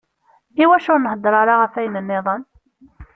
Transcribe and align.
Iwacu 0.63 0.87
ur 0.93 0.99
nhedder 1.01 1.33
ara 1.41 1.53
ɣef 1.61 1.73
ayen 1.79 1.99
nniḍen? 2.03 2.41